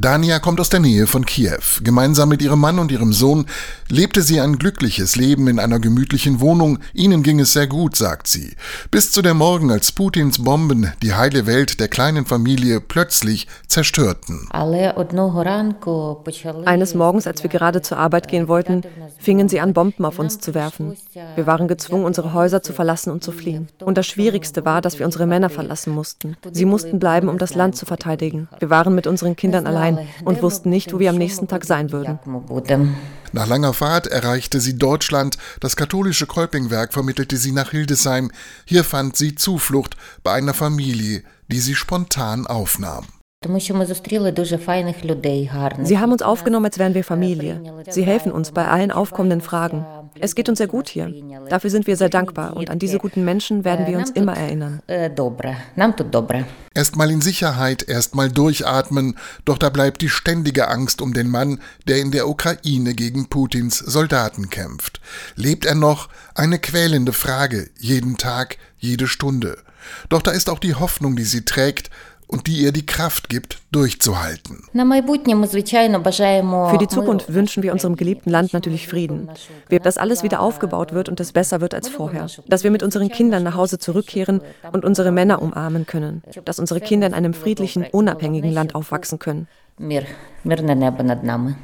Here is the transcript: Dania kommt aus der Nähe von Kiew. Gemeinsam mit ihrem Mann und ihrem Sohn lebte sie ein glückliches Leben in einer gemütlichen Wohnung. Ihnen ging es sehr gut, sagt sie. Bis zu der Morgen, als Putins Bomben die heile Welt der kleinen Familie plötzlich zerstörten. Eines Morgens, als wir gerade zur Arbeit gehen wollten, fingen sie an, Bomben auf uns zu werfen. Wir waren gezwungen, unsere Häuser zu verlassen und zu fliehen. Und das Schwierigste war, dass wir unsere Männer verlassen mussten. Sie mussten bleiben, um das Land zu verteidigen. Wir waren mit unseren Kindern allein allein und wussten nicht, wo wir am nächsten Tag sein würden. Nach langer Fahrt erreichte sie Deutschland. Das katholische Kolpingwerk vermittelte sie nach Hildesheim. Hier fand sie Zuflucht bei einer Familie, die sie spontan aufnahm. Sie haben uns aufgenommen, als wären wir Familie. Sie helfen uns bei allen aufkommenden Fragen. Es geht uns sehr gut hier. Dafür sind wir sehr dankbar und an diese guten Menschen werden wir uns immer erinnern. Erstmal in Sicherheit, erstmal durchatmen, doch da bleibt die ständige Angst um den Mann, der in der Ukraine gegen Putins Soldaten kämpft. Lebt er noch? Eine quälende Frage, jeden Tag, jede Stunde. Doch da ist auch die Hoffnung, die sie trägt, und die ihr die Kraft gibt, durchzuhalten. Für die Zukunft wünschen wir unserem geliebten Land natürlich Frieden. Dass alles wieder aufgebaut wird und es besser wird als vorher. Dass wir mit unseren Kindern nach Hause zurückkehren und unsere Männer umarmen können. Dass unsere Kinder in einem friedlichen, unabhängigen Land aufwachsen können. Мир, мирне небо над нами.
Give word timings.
Dania 0.00 0.38
kommt 0.38 0.60
aus 0.60 0.70
der 0.70 0.80
Nähe 0.80 1.06
von 1.06 1.26
Kiew. 1.26 1.82
Gemeinsam 1.82 2.30
mit 2.30 2.40
ihrem 2.40 2.58
Mann 2.58 2.78
und 2.78 2.90
ihrem 2.90 3.12
Sohn 3.12 3.44
lebte 3.90 4.22
sie 4.22 4.40
ein 4.40 4.56
glückliches 4.56 5.14
Leben 5.16 5.46
in 5.46 5.58
einer 5.58 5.78
gemütlichen 5.78 6.40
Wohnung. 6.40 6.78
Ihnen 6.94 7.22
ging 7.22 7.38
es 7.38 7.52
sehr 7.52 7.66
gut, 7.66 7.96
sagt 7.96 8.26
sie. 8.26 8.54
Bis 8.90 9.12
zu 9.12 9.20
der 9.20 9.34
Morgen, 9.34 9.70
als 9.70 9.92
Putins 9.92 10.42
Bomben 10.42 10.90
die 11.02 11.12
heile 11.12 11.44
Welt 11.44 11.80
der 11.80 11.88
kleinen 11.88 12.24
Familie 12.24 12.80
plötzlich 12.80 13.46
zerstörten. 13.66 14.48
Eines 16.64 16.94
Morgens, 16.94 17.26
als 17.26 17.42
wir 17.42 17.50
gerade 17.50 17.82
zur 17.82 17.98
Arbeit 17.98 18.28
gehen 18.28 18.48
wollten, 18.48 18.82
fingen 19.18 19.50
sie 19.50 19.60
an, 19.60 19.74
Bomben 19.74 20.06
auf 20.06 20.18
uns 20.18 20.38
zu 20.38 20.54
werfen. 20.54 20.96
Wir 21.34 21.46
waren 21.46 21.68
gezwungen, 21.68 22.06
unsere 22.06 22.32
Häuser 22.32 22.62
zu 22.62 22.72
verlassen 22.72 23.10
und 23.10 23.22
zu 23.22 23.32
fliehen. 23.32 23.68
Und 23.84 23.98
das 23.98 24.06
Schwierigste 24.06 24.64
war, 24.64 24.80
dass 24.80 24.98
wir 24.98 25.04
unsere 25.04 25.26
Männer 25.26 25.50
verlassen 25.50 25.92
mussten. 25.92 26.38
Sie 26.50 26.64
mussten 26.64 26.98
bleiben, 26.98 27.28
um 27.28 27.36
das 27.36 27.54
Land 27.54 27.76
zu 27.76 27.84
verteidigen. 27.84 28.48
Wir 28.60 28.70
waren 28.70 28.94
mit 28.94 29.06
unseren 29.06 29.36
Kindern 29.36 29.66
allein 29.66 29.89
allein 29.98 30.08
und 30.24 30.42
wussten 30.42 30.70
nicht, 30.70 30.92
wo 30.92 30.98
wir 30.98 31.10
am 31.10 31.16
nächsten 31.16 31.48
Tag 31.48 31.64
sein 31.64 31.92
würden. 31.92 32.18
Nach 33.32 33.46
langer 33.46 33.74
Fahrt 33.74 34.08
erreichte 34.08 34.60
sie 34.60 34.76
Deutschland. 34.76 35.38
Das 35.60 35.76
katholische 35.76 36.26
Kolpingwerk 36.26 36.92
vermittelte 36.92 37.36
sie 37.36 37.52
nach 37.52 37.70
Hildesheim. 37.70 38.32
Hier 38.64 38.84
fand 38.84 39.16
sie 39.16 39.34
Zuflucht 39.34 39.96
bei 40.24 40.32
einer 40.32 40.54
Familie, 40.54 41.22
die 41.48 41.60
sie 41.60 41.74
spontan 41.74 42.46
aufnahm. 42.46 43.04
Sie 43.42 43.48
haben 45.98 46.12
uns 46.12 46.22
aufgenommen, 46.22 46.66
als 46.66 46.78
wären 46.78 46.94
wir 46.94 47.04
Familie. 47.04 47.82
Sie 47.88 48.04
helfen 48.04 48.32
uns 48.32 48.52
bei 48.52 48.68
allen 48.68 48.90
aufkommenden 48.90 49.40
Fragen. 49.40 49.86
Es 50.18 50.34
geht 50.34 50.48
uns 50.48 50.58
sehr 50.58 50.66
gut 50.66 50.88
hier. 50.88 51.12
Dafür 51.48 51.70
sind 51.70 51.86
wir 51.86 51.96
sehr 51.96 52.08
dankbar 52.08 52.56
und 52.56 52.70
an 52.70 52.78
diese 52.78 52.98
guten 52.98 53.24
Menschen 53.24 53.64
werden 53.64 53.86
wir 53.86 53.98
uns 53.98 54.10
immer 54.10 54.36
erinnern. 54.36 54.80
Erstmal 56.74 57.10
in 57.10 57.20
Sicherheit, 57.20 57.88
erstmal 57.88 58.30
durchatmen, 58.30 59.16
doch 59.44 59.58
da 59.58 59.70
bleibt 59.70 60.02
die 60.02 60.08
ständige 60.08 60.68
Angst 60.68 61.02
um 61.02 61.12
den 61.12 61.28
Mann, 61.28 61.60
der 61.88 61.98
in 61.98 62.10
der 62.10 62.28
Ukraine 62.28 62.94
gegen 62.94 63.28
Putins 63.28 63.78
Soldaten 63.78 64.50
kämpft. 64.50 65.00
Lebt 65.36 65.64
er 65.64 65.74
noch? 65.74 66.08
Eine 66.34 66.58
quälende 66.58 67.12
Frage, 67.12 67.70
jeden 67.78 68.16
Tag, 68.16 68.58
jede 68.78 69.06
Stunde. 69.06 69.58
Doch 70.08 70.22
da 70.22 70.30
ist 70.30 70.50
auch 70.50 70.58
die 70.58 70.74
Hoffnung, 70.74 71.16
die 71.16 71.24
sie 71.24 71.44
trägt, 71.44 71.90
und 72.29 72.47
die 72.47 72.57
ihr 72.57 72.71
die 72.71 72.85
Kraft 72.85 73.29
gibt, 73.29 73.59
durchzuhalten. 73.71 74.63
Für 74.73 76.77
die 76.77 76.87
Zukunft 76.87 77.33
wünschen 77.33 77.63
wir 77.63 77.71
unserem 77.71 77.95
geliebten 77.95 78.29
Land 78.29 78.53
natürlich 78.53 78.87
Frieden. 78.87 79.29
Dass 79.69 79.97
alles 79.97 80.23
wieder 80.23 80.39
aufgebaut 80.39 80.93
wird 80.93 81.09
und 81.09 81.19
es 81.19 81.31
besser 81.31 81.61
wird 81.61 81.73
als 81.73 81.87
vorher. 81.87 82.27
Dass 82.47 82.63
wir 82.63 82.71
mit 82.71 82.83
unseren 82.83 83.09
Kindern 83.09 83.43
nach 83.43 83.55
Hause 83.55 83.79
zurückkehren 83.79 84.41
und 84.71 84.85
unsere 84.85 85.11
Männer 85.11 85.41
umarmen 85.41 85.85
können. 85.85 86.23
Dass 86.45 86.59
unsere 86.59 86.81
Kinder 86.81 87.07
in 87.07 87.13
einem 87.13 87.33
friedlichen, 87.33 87.85
unabhängigen 87.91 88.51
Land 88.51 88.75
aufwachsen 88.75 89.19
können. 89.19 89.47
Мир, 89.77 90.05
мирне 90.45 90.73
небо 90.73 91.03
над 91.03 91.23
нами. 91.23 91.55